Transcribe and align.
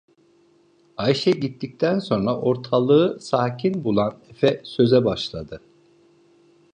Ayşe 0.97 1.31
gittikten 1.31 1.99
sonra, 1.99 2.37
ortalığı 2.37 3.19
sakin 3.19 3.83
bulan 3.83 4.19
efe 4.29 4.61
söze 4.63 5.05
başladı. 5.05 5.61